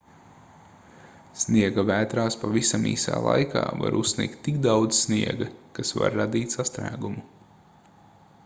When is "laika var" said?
3.25-3.97